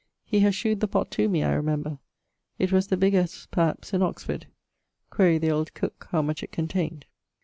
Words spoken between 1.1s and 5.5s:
to me, I remember. It was the biggest, perhaps, in Oxford: quaere